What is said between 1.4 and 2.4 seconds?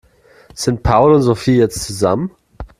jetzt zusammen?